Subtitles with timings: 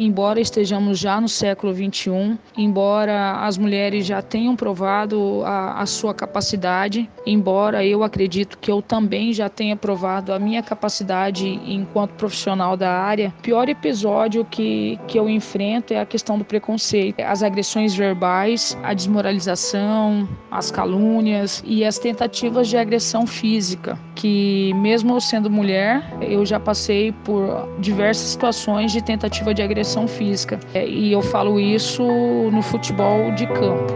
[0.00, 6.14] embora estejamos já no século 21, embora as mulheres já tenham provado a, a sua
[6.14, 12.78] capacidade, embora eu acredito que eu também já tenha provado a minha capacidade enquanto profissional
[12.78, 17.42] da área, o pior episódio que, que eu enfrento é a questão do preconceito, as
[17.42, 25.20] agressões verbais, a desmoralização, as calúnias e as tentativas de agressão física, que mesmo eu
[25.20, 30.58] sendo mulher, eu já passei por diversas situações de tentativa de agressão física.
[30.74, 32.02] É, e eu falo isso
[32.50, 33.92] no futebol de campo.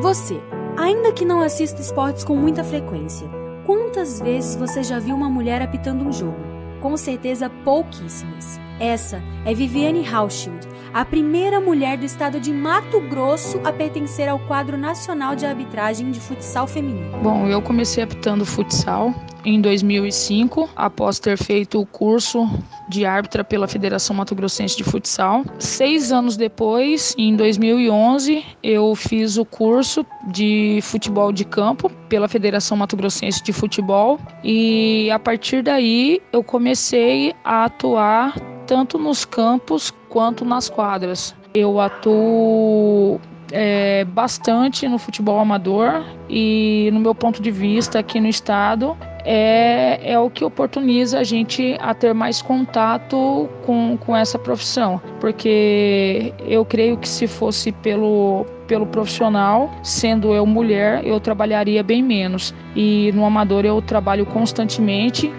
[0.00, 0.40] Você,
[0.76, 3.28] ainda que não assista esportes com muita frequência,
[3.66, 6.38] quantas vezes você já viu uma mulher apitando um jogo?
[6.80, 8.60] Com certeza pouquíssimas.
[8.80, 14.38] Essa é Viviane Hauschild, a primeira mulher do estado de Mato Grosso a pertencer ao
[14.38, 17.18] quadro nacional de arbitragem de futsal feminino.
[17.20, 19.12] Bom, eu comecei apitando futsal
[19.44, 22.48] em 2005, após ter feito o curso
[22.88, 25.44] de árbitra pela Federação Mato Grossense de Futsal.
[25.58, 32.76] Seis anos depois, em 2011, eu fiz o curso de futebol de campo pela Federação
[32.76, 38.34] Mato Grossense de Futebol e a partir daí eu comecei a atuar
[38.68, 41.34] tanto nos campos quanto nas quadras.
[41.54, 43.18] Eu atuo
[43.50, 50.12] é, bastante no futebol amador e, no meu ponto de vista, aqui no estado, é,
[50.12, 55.00] é o que oportuniza a gente a ter mais contato com, com essa profissão.
[55.18, 62.02] Porque eu creio que se fosse pelo, pelo profissional, sendo eu mulher, eu trabalharia bem
[62.02, 62.54] menos.
[62.76, 65.32] E no amador eu trabalho constantemente.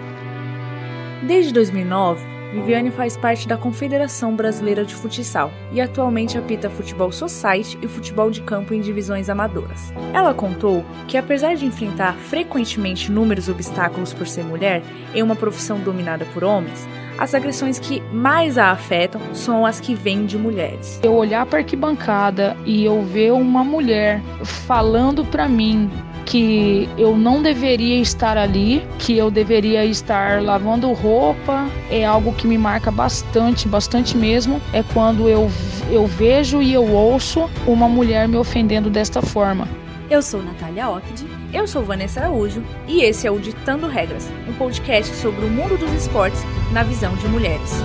[1.22, 7.78] Desde 2009, Viviane faz parte da Confederação Brasileira de Futsal e atualmente apita futebol society
[7.80, 9.92] e futebol de campo em divisões amadoras.
[10.12, 14.82] Ela contou que, apesar de enfrentar frequentemente inúmeros obstáculos por ser mulher
[15.14, 19.94] em uma profissão dominada por homens, as agressões que mais a afetam são as que
[19.94, 20.98] vêm de mulheres.
[21.02, 24.22] Eu olhar para a arquibancada e eu ver uma mulher
[24.66, 25.90] falando para mim
[26.26, 32.46] que eu não deveria estar ali, que eu deveria estar lavando roupa, é algo que
[32.46, 35.50] me marca bastante, bastante mesmo, é quando eu,
[35.90, 39.68] eu vejo e eu ouço uma mulher me ofendendo desta forma.
[40.10, 44.52] Eu sou Natália Ockd, eu sou Vanessa Araújo e esse é o Ditando Regras, um
[44.54, 46.42] podcast sobre o mundo dos esportes
[46.72, 47.80] na visão de mulheres.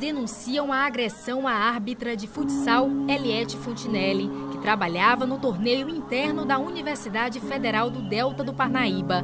[0.00, 6.58] Denunciam a agressão à árbitra de futsal Eliette Fontinelli, que trabalhava no torneio interno da
[6.58, 9.22] Universidade Federal do Delta do Parnaíba.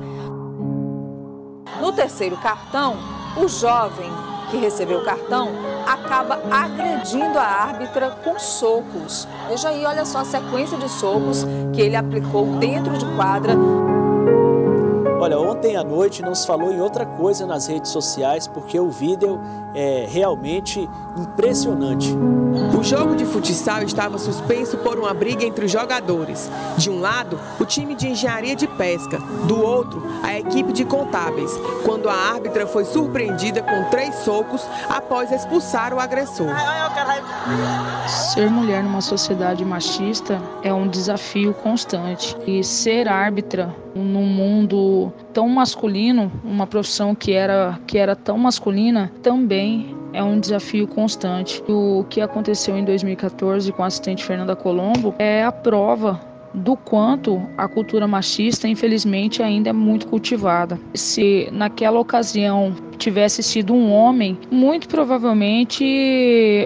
[1.81, 2.97] No terceiro cartão,
[3.39, 4.11] o jovem
[4.51, 5.49] que recebeu o cartão
[5.87, 9.27] acaba agredindo a árbitra com socos.
[9.49, 11.45] Veja aí, olha só a sequência de socos
[11.75, 13.55] que ele aplicou dentro de quadra
[15.19, 18.91] Olha, ontem à noite não se falou em outra coisa nas redes sociais porque o
[18.91, 19.41] vídeo
[19.75, 22.15] é realmente impressionante.
[22.79, 26.51] O jogo de futsal estava suspenso por uma briga entre os jogadores.
[26.77, 29.19] De um lado, o time de engenharia de pesca,
[29.49, 31.51] do outro, a equipe de contábeis,
[31.85, 36.55] quando a árbitra foi surpreendida com três socos após expulsar o agressor.
[38.07, 45.49] Ser mulher numa sociedade machista é um desafio constante e ser árbitra num mundo tão
[45.49, 51.63] masculino, uma profissão que era, que era tão masculina, também é um desafio constante.
[51.69, 56.21] O que aconteceu em 2014 com a assistente Fernanda Colombo é a prova
[56.55, 60.81] do quanto a cultura machista, infelizmente, ainda é muito cultivada.
[60.95, 65.85] Se naquela ocasião tivesse sido um homem, muito provavelmente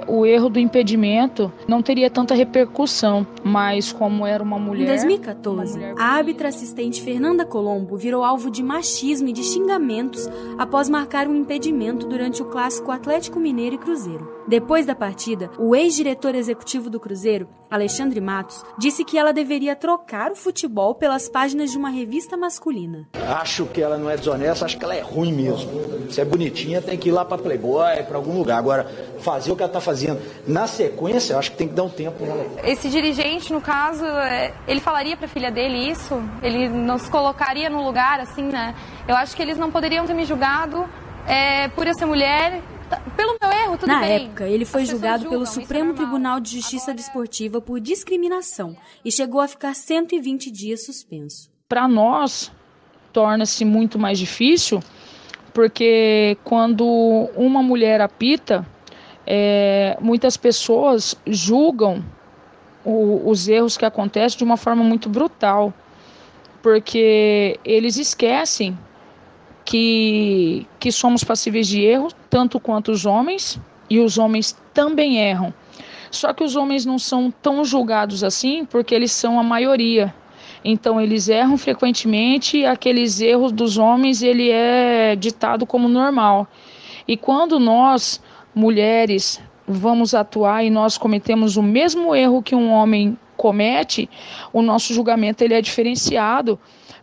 [0.07, 4.85] o erro do impedimento não teria tanta repercussão, mas como era uma mulher.
[4.85, 5.95] Em 2014, mulher...
[5.99, 11.35] a árbitra assistente Fernanda Colombo virou alvo de machismo e de xingamentos após marcar um
[11.35, 14.41] impedimento durante o clássico Atlético Mineiro e Cruzeiro.
[14.49, 20.33] Depois da partida, o ex-diretor executivo do Cruzeiro, Alexandre Matos, disse que ela deveria trocar
[20.33, 23.09] o futebol pelas páginas de uma revista masculina.
[23.29, 25.71] Acho que ela não é desonesta, acho que ela é ruim mesmo.
[26.20, 28.58] Se é bonitinha, tem que ir lá para Playboy, para algum lugar.
[28.58, 28.87] Agora,
[29.20, 32.26] fazer o que ela está fazendo na sequência, acho que tem que dar um tempo
[32.26, 32.44] nela.
[32.62, 36.22] Esse dirigente, no caso, é, ele falaria para a filha dele isso?
[36.43, 38.75] Ele nos colocaria no lugar, assim, né?
[39.08, 40.87] Eu acho que eles não poderiam ter me julgado
[41.26, 42.61] é, por eu ser mulher
[43.16, 44.08] pelo meu erro, tudo Na bem.
[44.08, 48.76] Na época, ele foi julgado julgam, pelo Supremo é Tribunal de Justiça Desportiva por discriminação
[49.02, 51.50] e chegou a ficar 120 dias suspenso.
[51.66, 52.52] Para nós,
[53.12, 54.82] torna-se muito mais difícil,
[55.61, 56.87] porque quando
[57.37, 58.67] uma mulher apita,
[59.27, 62.03] é, muitas pessoas julgam
[62.83, 65.71] o, os erros que acontecem de uma forma muito brutal,
[66.62, 68.79] porque eles esquecem
[69.67, 73.61] que, que somos passíveis de erro, tanto quanto os homens,
[73.91, 75.53] e os homens também erram.
[76.11, 80.15] Só que os homens não são tão julgados assim porque eles são a maioria.
[80.65, 86.47] Então eles erram frequentemente e aqueles erros dos homens ele é ditado como normal.
[87.09, 88.21] E quando nós,
[88.55, 94.09] mulheres, vamos atuar e nós cometemos o mesmo erro que um homem comete,
[94.53, 96.59] o nosso julgamento ele é diferenciado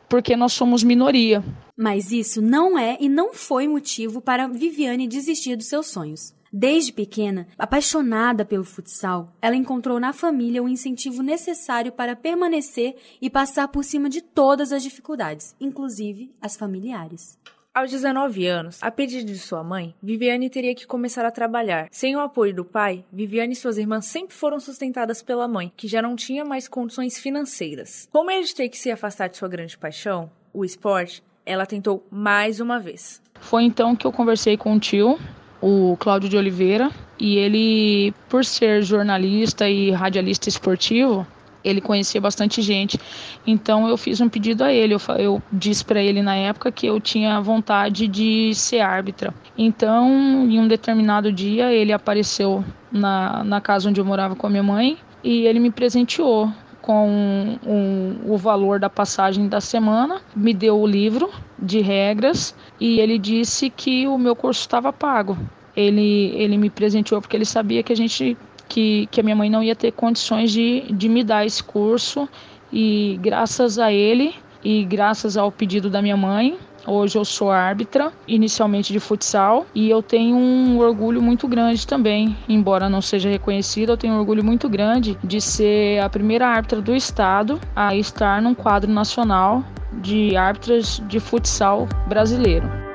[0.07, 1.43] porque nós somos minoria.
[1.77, 6.36] Mas isso não é e não foi motivo para Viviane desistir dos seus sonhos.
[6.59, 13.29] Desde pequena, apaixonada pelo futsal, ela encontrou na família o incentivo necessário para permanecer e
[13.29, 17.37] passar por cima de todas as dificuldades, inclusive as familiares.
[17.71, 21.89] Aos 19 anos, a pedido de sua mãe, Viviane teria que começar a trabalhar.
[21.91, 25.87] Sem o apoio do pai, Viviane e suas irmãs sempre foram sustentadas pela mãe, que
[25.87, 28.09] já não tinha mais condições financeiras.
[28.11, 32.03] Com medo de ter que se afastar de sua grande paixão, o esporte, ela tentou
[32.09, 33.21] mais uma vez.
[33.39, 35.19] Foi então que eu conversei com o tio,
[35.61, 41.25] o Cláudio de Oliveira, e ele, por ser jornalista e radialista esportivo,
[41.63, 42.99] ele conhecia bastante gente.
[43.45, 44.93] Então eu fiz um pedido a ele.
[44.93, 49.33] Eu, eu disse para ele na época que eu tinha vontade de ser árbitra.
[49.57, 50.07] Então,
[50.49, 54.63] em um determinado dia, ele apareceu na, na casa onde eu morava com a minha
[54.63, 56.49] mãe e ele me presenteou
[56.81, 62.55] com um, um, o valor da passagem da semana, me deu o livro de regras
[62.79, 65.37] e ele disse que o meu curso estava pago.
[65.75, 68.37] Ele, ele me presenteou porque ele sabia que a gente
[68.67, 72.27] que, que a minha mãe não ia ter condições de, de me dar esse curso
[72.71, 78.11] e graças a ele e graças ao pedido da minha mãe, hoje eu sou árbitra,
[78.27, 83.91] inicialmente de futsal, e eu tenho um orgulho muito grande também, embora não seja reconhecida,
[83.91, 88.41] eu tenho um orgulho muito grande de ser a primeira árbitra do estado a estar
[88.41, 89.63] num quadro nacional
[90.01, 92.86] de árbitras de futsal brasileiro.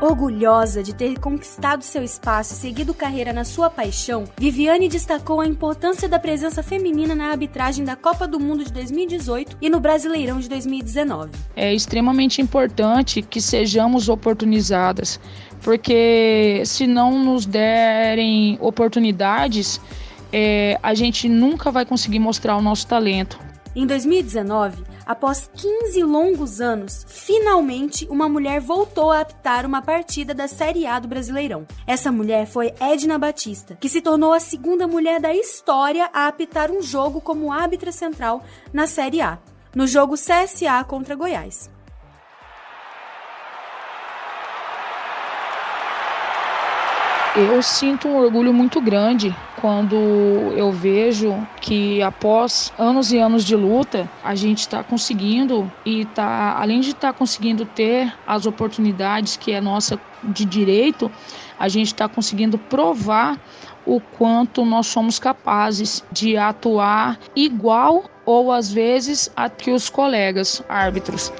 [0.00, 5.46] Orgulhosa de ter conquistado seu espaço e seguido carreira na sua paixão, Viviane destacou a
[5.46, 10.40] importância da presença feminina na arbitragem da Copa do Mundo de 2018 e no Brasileirão
[10.40, 11.32] de 2019.
[11.54, 15.20] É extremamente importante que sejamos oportunizadas,
[15.60, 19.78] porque se não nos derem oportunidades,
[20.32, 23.38] é, a gente nunca vai conseguir mostrar o nosso talento.
[23.76, 30.46] Em 2019, após 15 longos anos, finalmente uma mulher voltou a apitar uma partida da
[30.46, 31.66] Série A do Brasileirão.
[31.84, 36.70] Essa mulher foi Edna Batista, que se tornou a segunda mulher da história a apitar
[36.70, 39.36] um jogo como árbitra central na Série A,
[39.74, 41.68] no jogo CSA contra Goiás.
[47.34, 53.54] Eu sinto um orgulho muito grande quando eu vejo que após anos e anos de
[53.54, 59.36] luta, a gente está conseguindo e tá, além de estar tá conseguindo ter as oportunidades
[59.36, 61.10] que é nossa de direito,
[61.58, 63.38] a gente está conseguindo provar
[63.84, 70.62] o quanto nós somos capazes de atuar igual ou às vezes a que os colegas
[70.68, 71.32] árbitros.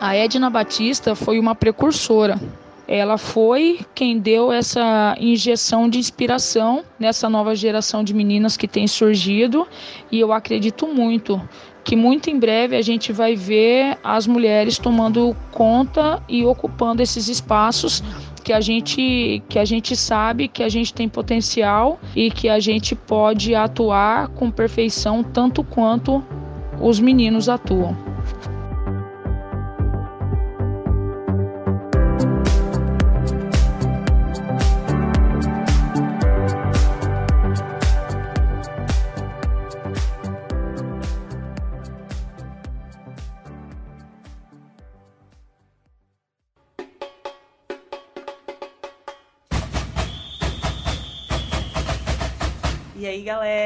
[0.00, 2.38] A Edna Batista foi uma precursora
[2.86, 8.86] ela foi quem deu essa injeção de inspiração nessa nova geração de meninas que tem
[8.86, 9.66] surgido
[10.12, 11.40] e eu acredito muito
[11.82, 17.28] que muito em breve a gente vai ver as mulheres tomando conta e ocupando esses
[17.28, 18.02] espaços
[18.42, 22.60] que a gente que a gente sabe que a gente tem potencial e que a
[22.60, 26.22] gente pode atuar com perfeição tanto quanto
[26.80, 28.13] os meninos atuam.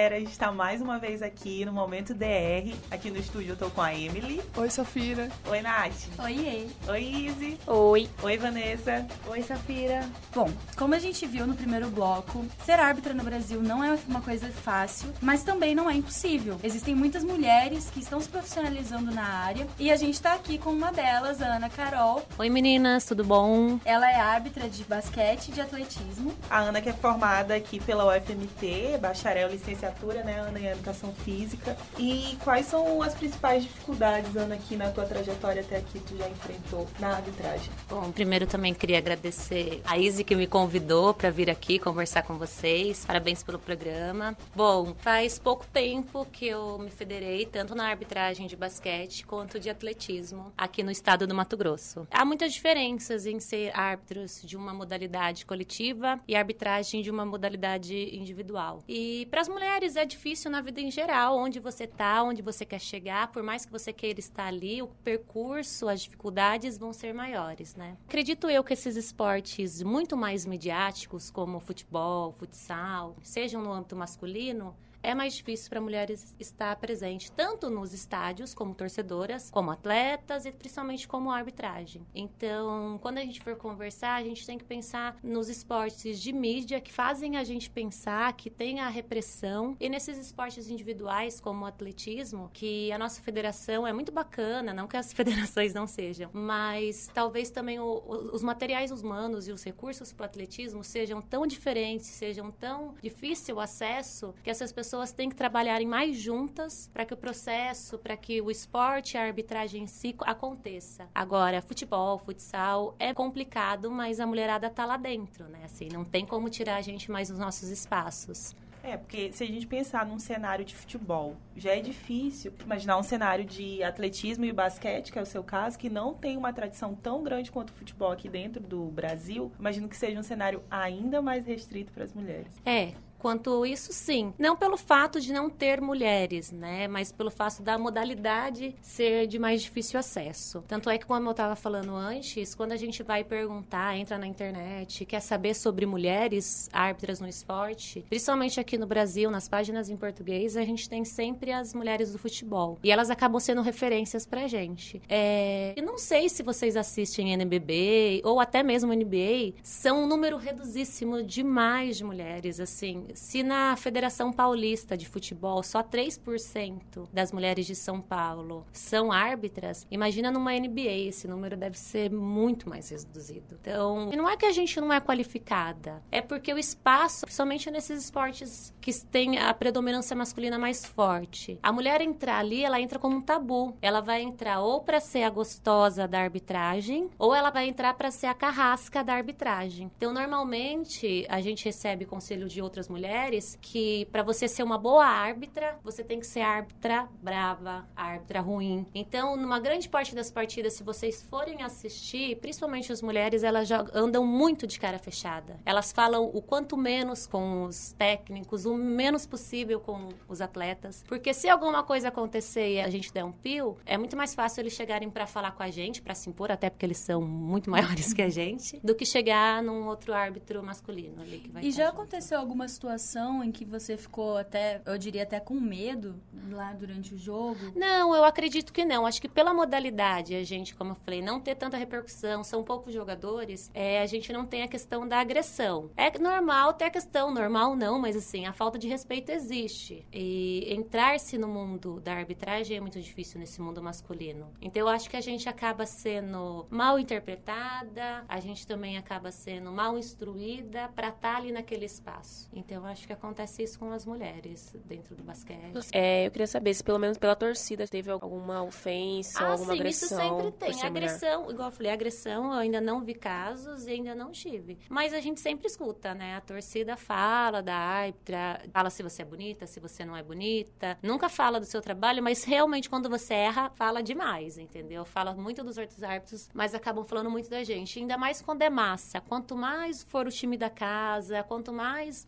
[0.08, 2.74] Galera, a gente tá mais uma vez aqui no Momento DR.
[2.90, 4.40] Aqui no estúdio eu tô com a Emily.
[4.56, 5.28] Oi, Safira.
[5.46, 6.08] Oi, Nath.
[6.18, 7.58] Oi, Oi, Izzy.
[7.66, 8.08] Oi.
[8.22, 9.06] Oi, Vanessa.
[9.26, 10.08] Oi, Safira.
[10.34, 14.22] Bom, como a gente viu no primeiro bloco, ser árbitra no Brasil não é uma
[14.22, 16.58] coisa fácil, mas também não é impossível.
[16.62, 20.70] Existem muitas mulheres que estão se profissionalizando na área e a gente tá aqui com
[20.70, 22.26] uma delas, a Ana Carol.
[22.38, 23.78] Oi, meninas, tudo bom?
[23.84, 26.34] Ela é árbitra de basquete e de atletismo.
[26.48, 31.12] A Ana que é formada aqui pela UFMT, baixa bacharel, licenciatura, né, Ana, em Educação
[31.12, 31.76] Física.
[31.98, 36.28] E quais são as principais dificuldades, Ana, aqui na tua trajetória até aqui tu já
[36.28, 37.70] enfrentou na arbitragem?
[37.88, 42.34] Bom, primeiro também queria agradecer a Izzy que me convidou para vir aqui conversar com
[42.38, 43.04] vocês.
[43.04, 44.36] Parabéns pelo programa.
[44.54, 49.70] Bom, faz pouco tempo que eu me federei tanto na arbitragem de basquete quanto de
[49.70, 52.06] atletismo aqui no estado do Mato Grosso.
[52.10, 57.94] Há muitas diferenças em ser árbitros de uma modalidade coletiva e arbitragem de uma modalidade
[58.14, 58.82] individual.
[58.88, 62.64] E para as mulheres é difícil na vida em geral, onde você está, onde você
[62.64, 67.14] quer chegar, por mais que você queira estar ali, o percurso, as dificuldades vão ser
[67.14, 67.96] maiores, né?
[68.06, 74.76] Acredito eu que esses esportes muito mais midiáticos, como futebol, futsal, sejam no âmbito masculino,
[75.02, 80.52] é mais difícil para mulheres estar presente tanto nos estádios como torcedoras, como atletas e
[80.52, 82.06] principalmente como arbitragem.
[82.14, 86.80] Então, quando a gente for conversar, a gente tem que pensar nos esportes de mídia
[86.80, 91.68] que fazem a gente pensar que tem a repressão e nesses esportes individuais como o
[91.68, 97.08] atletismo, que a nossa federação é muito bacana, não que as federações não sejam, mas
[97.14, 98.02] talvez também o,
[98.32, 103.56] os materiais humanos e os recursos para o atletismo sejam tão diferentes, sejam tão difícil
[103.56, 107.98] o acesso que essas pessoas pessoas têm que trabalharem mais juntas para que o processo,
[107.98, 111.10] para que o esporte, a arbitragem em si aconteça.
[111.14, 115.60] Agora, futebol, futsal é complicado, mas a mulherada tá lá dentro, né?
[115.62, 118.56] Assim, não tem como tirar a gente mais dos nossos espaços.
[118.82, 123.02] É, porque se a gente pensar num cenário de futebol, já é difícil imaginar um
[123.02, 126.94] cenário de atletismo e basquete, que é o seu caso, que não tem uma tradição
[126.94, 129.52] tão grande quanto o futebol aqui dentro do Brasil.
[129.58, 132.54] Imagino que seja um cenário ainda mais restrito para as mulheres.
[132.64, 134.32] É, Quanto isso, sim.
[134.38, 136.86] Não pelo fato de não ter mulheres, né?
[136.86, 140.62] Mas pelo fato da modalidade ser de mais difícil acesso.
[140.68, 144.26] Tanto é que, como eu estava falando antes, quando a gente vai perguntar, entra na
[144.26, 149.96] internet, quer saber sobre mulheres árbitras no esporte, principalmente aqui no Brasil, nas páginas em
[149.96, 152.78] português, a gente tem sempre as mulheres do futebol.
[152.84, 155.02] E elas acabam sendo referências pra gente.
[155.08, 155.74] É...
[155.76, 161.22] E não sei se vocês assistem NBB ou até mesmo NBA, são um número reduzíssimo
[161.22, 167.74] demais de mulheres, assim se na Federação Paulista de Futebol só 3% das mulheres de
[167.74, 173.58] São Paulo são árbitras, imagina numa NBA, esse número deve ser muito mais reduzido.
[173.60, 178.04] Então, não é que a gente não é qualificada, é porque o espaço, principalmente nesses
[178.04, 183.16] esportes que têm a predominância masculina mais forte, a mulher entrar ali, ela entra como
[183.16, 183.76] um tabu.
[183.80, 188.10] Ela vai entrar ou para ser a gostosa da arbitragem, ou ela vai entrar para
[188.10, 189.90] ser a carrasca da arbitragem.
[189.96, 194.76] Então, normalmente, a gente recebe conselho de outras mulheres mulheres que para você ser uma
[194.76, 198.84] boa árbitra, você tem que ser árbitra brava, árbitra ruim.
[198.92, 203.84] Então, numa grande parte das partidas, se vocês forem assistir, principalmente as mulheres, elas já
[203.94, 205.56] andam muito de cara fechada.
[205.64, 211.32] Elas falam o quanto menos com os técnicos, o menos possível com os atletas, porque
[211.32, 214.72] se alguma coisa acontecer e a gente der um pio, é muito mais fácil eles
[214.72, 218.12] chegarem para falar com a gente, para se impor, até porque eles são muito maiores
[218.12, 221.86] que a gente, do que chegar num outro árbitro masculino ali que vai E já
[221.86, 221.94] junto.
[221.94, 226.72] aconteceu alguma situação situação em que você ficou até, eu diria até com medo lá
[226.72, 227.58] durante o jogo?
[227.76, 229.04] Não, eu acredito que não.
[229.04, 232.94] Acho que pela modalidade, a gente, como eu falei, não ter tanta repercussão, são poucos
[232.94, 235.90] jogadores, é, a gente não tem a questão da agressão.
[235.96, 240.06] É normal ter a questão, normal não, mas assim, a falta de respeito existe.
[240.12, 244.50] E entrar-se no mundo da arbitragem é muito difícil nesse mundo masculino.
[244.62, 249.70] Então eu acho que a gente acaba sendo mal interpretada, a gente também acaba sendo
[249.70, 252.48] mal instruída para estar tá ali naquele espaço.
[252.52, 255.72] Então eu acho que acontece isso com as mulheres dentro do basquete.
[255.92, 259.80] É, eu queria saber se pelo menos pela torcida teve alguma ofensa, ah, alguma sim,
[259.80, 260.18] agressão.
[260.18, 260.82] Isso sempre tem.
[260.82, 261.54] Agressão, mulher.
[261.54, 264.78] igual eu falei, agressão eu ainda não vi casos e ainda não tive.
[264.88, 266.36] Mas a gente sempre escuta, né?
[266.36, 270.96] A torcida fala da árbitra, fala se você é bonita, se você não é bonita.
[271.02, 275.04] Nunca fala do seu trabalho, mas realmente quando você erra, fala demais, entendeu?
[275.04, 277.98] Fala muito dos outros árbitros, mas acabam falando muito da gente.
[277.98, 279.20] Ainda mais quando é massa.
[279.20, 282.22] Quanto mais for o time da casa, quanto mais